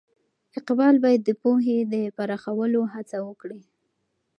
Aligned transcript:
اقبال 0.59 0.95
باید 1.03 1.21
د 1.25 1.29
پوهې 1.41 1.77
د 1.93 1.95
پراخولو 2.15 2.81
هڅه 2.93 3.17
وکړي. 3.27 3.61